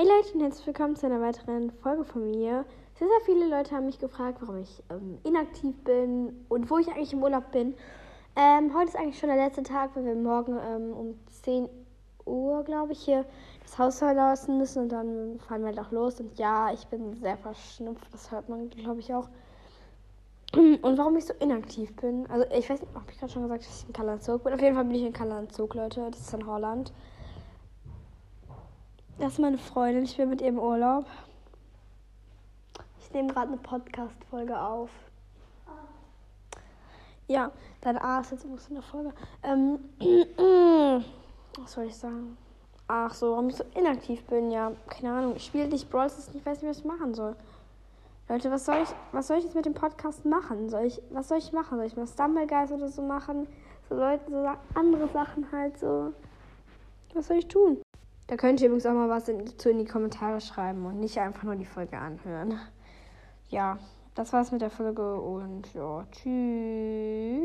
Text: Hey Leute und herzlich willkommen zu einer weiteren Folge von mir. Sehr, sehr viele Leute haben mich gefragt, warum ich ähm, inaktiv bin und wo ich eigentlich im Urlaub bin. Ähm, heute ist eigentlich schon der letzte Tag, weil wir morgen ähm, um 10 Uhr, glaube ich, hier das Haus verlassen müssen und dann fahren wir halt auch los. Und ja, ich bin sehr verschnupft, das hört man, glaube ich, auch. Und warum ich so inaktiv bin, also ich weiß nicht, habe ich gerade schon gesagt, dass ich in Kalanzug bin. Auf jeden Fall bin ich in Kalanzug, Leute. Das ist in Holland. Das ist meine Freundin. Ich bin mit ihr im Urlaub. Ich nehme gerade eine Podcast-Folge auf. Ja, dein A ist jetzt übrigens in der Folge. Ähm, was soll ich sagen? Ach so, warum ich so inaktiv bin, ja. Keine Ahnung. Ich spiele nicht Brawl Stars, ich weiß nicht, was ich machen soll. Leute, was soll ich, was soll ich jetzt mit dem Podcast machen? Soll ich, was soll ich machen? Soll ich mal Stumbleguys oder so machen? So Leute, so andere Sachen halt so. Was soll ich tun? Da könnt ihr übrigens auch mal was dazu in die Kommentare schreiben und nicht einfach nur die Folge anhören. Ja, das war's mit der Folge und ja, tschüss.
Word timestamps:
Hey 0.00 0.06
Leute 0.06 0.32
und 0.34 0.42
herzlich 0.42 0.64
willkommen 0.64 0.94
zu 0.94 1.06
einer 1.06 1.20
weiteren 1.20 1.72
Folge 1.72 2.04
von 2.04 2.30
mir. 2.30 2.64
Sehr, 2.94 3.08
sehr 3.08 3.20
viele 3.24 3.48
Leute 3.48 3.74
haben 3.74 3.86
mich 3.86 3.98
gefragt, 3.98 4.38
warum 4.40 4.58
ich 4.58 4.80
ähm, 4.90 5.18
inaktiv 5.24 5.74
bin 5.82 6.46
und 6.48 6.70
wo 6.70 6.78
ich 6.78 6.86
eigentlich 6.86 7.12
im 7.14 7.20
Urlaub 7.20 7.50
bin. 7.50 7.74
Ähm, 8.36 8.72
heute 8.76 8.90
ist 8.90 8.96
eigentlich 8.96 9.18
schon 9.18 9.28
der 9.28 9.44
letzte 9.44 9.64
Tag, 9.64 9.96
weil 9.96 10.04
wir 10.04 10.14
morgen 10.14 10.56
ähm, 10.56 10.92
um 10.92 11.18
10 11.42 11.68
Uhr, 12.26 12.62
glaube 12.62 12.92
ich, 12.92 13.00
hier 13.00 13.24
das 13.64 13.76
Haus 13.76 13.98
verlassen 13.98 14.58
müssen 14.58 14.84
und 14.84 14.90
dann 14.90 15.40
fahren 15.40 15.62
wir 15.62 15.74
halt 15.74 15.80
auch 15.80 15.90
los. 15.90 16.20
Und 16.20 16.38
ja, 16.38 16.72
ich 16.72 16.86
bin 16.86 17.16
sehr 17.16 17.36
verschnupft, 17.36 18.06
das 18.12 18.30
hört 18.30 18.48
man, 18.48 18.70
glaube 18.70 19.00
ich, 19.00 19.12
auch. 19.12 19.28
Und 20.52 20.96
warum 20.96 21.16
ich 21.16 21.24
so 21.24 21.34
inaktiv 21.40 21.96
bin, 21.96 22.24
also 22.30 22.46
ich 22.56 22.70
weiß 22.70 22.82
nicht, 22.82 22.94
habe 22.94 23.10
ich 23.10 23.18
gerade 23.18 23.32
schon 23.32 23.42
gesagt, 23.42 23.64
dass 23.64 23.80
ich 23.80 23.88
in 23.88 23.92
Kalanzug 23.94 24.44
bin. 24.44 24.52
Auf 24.52 24.60
jeden 24.60 24.76
Fall 24.76 24.84
bin 24.84 24.94
ich 24.94 25.02
in 25.02 25.12
Kalanzug, 25.12 25.74
Leute. 25.74 26.06
Das 26.08 26.20
ist 26.20 26.34
in 26.34 26.46
Holland. 26.46 26.92
Das 29.18 29.32
ist 29.32 29.38
meine 29.40 29.58
Freundin. 29.58 30.04
Ich 30.04 30.16
bin 30.16 30.30
mit 30.30 30.40
ihr 30.40 30.48
im 30.48 30.60
Urlaub. 30.60 31.04
Ich 33.00 33.12
nehme 33.12 33.32
gerade 33.32 33.48
eine 33.48 33.56
Podcast-Folge 33.56 34.60
auf. 34.60 34.90
Ja, 37.26 37.50
dein 37.80 37.98
A 37.98 38.20
ist 38.20 38.30
jetzt 38.30 38.44
übrigens 38.44 38.68
in 38.68 38.74
der 38.76 38.84
Folge. 38.84 39.12
Ähm, 39.42 39.80
was 41.58 41.72
soll 41.72 41.86
ich 41.86 41.96
sagen? 41.96 42.38
Ach 42.86 43.12
so, 43.12 43.32
warum 43.32 43.48
ich 43.48 43.56
so 43.56 43.64
inaktiv 43.74 44.22
bin, 44.26 44.52
ja. 44.52 44.70
Keine 44.88 45.12
Ahnung. 45.12 45.34
Ich 45.34 45.46
spiele 45.46 45.66
nicht 45.66 45.90
Brawl 45.90 46.08
Stars, 46.08 46.30
ich 46.32 46.46
weiß 46.46 46.62
nicht, 46.62 46.70
was 46.70 46.78
ich 46.78 46.84
machen 46.84 47.12
soll. 47.12 47.34
Leute, 48.28 48.52
was 48.52 48.66
soll 48.66 48.82
ich, 48.84 48.88
was 49.10 49.26
soll 49.26 49.38
ich 49.38 49.44
jetzt 49.44 49.56
mit 49.56 49.66
dem 49.66 49.74
Podcast 49.74 50.24
machen? 50.26 50.70
Soll 50.70 50.84
ich, 50.84 51.02
was 51.10 51.26
soll 51.26 51.38
ich 51.38 51.50
machen? 51.50 51.76
Soll 51.76 51.86
ich 51.86 51.96
mal 51.96 52.06
Stumbleguys 52.06 52.70
oder 52.70 52.88
so 52.88 53.02
machen? 53.02 53.48
So 53.88 53.96
Leute, 53.96 54.30
so 54.30 54.48
andere 54.78 55.08
Sachen 55.08 55.50
halt 55.50 55.76
so. 55.76 56.12
Was 57.14 57.26
soll 57.26 57.38
ich 57.38 57.48
tun? 57.48 57.82
Da 58.28 58.36
könnt 58.36 58.60
ihr 58.60 58.66
übrigens 58.66 58.84
auch 58.84 58.92
mal 58.92 59.08
was 59.08 59.24
dazu 59.24 59.70
in 59.70 59.78
die 59.78 59.86
Kommentare 59.86 60.42
schreiben 60.42 60.84
und 60.84 61.00
nicht 61.00 61.18
einfach 61.18 61.44
nur 61.44 61.56
die 61.56 61.64
Folge 61.64 61.96
anhören. 61.96 62.60
Ja, 63.48 63.78
das 64.14 64.34
war's 64.34 64.52
mit 64.52 64.60
der 64.60 64.68
Folge 64.68 65.18
und 65.18 65.72
ja, 65.72 66.06
tschüss. 66.12 67.37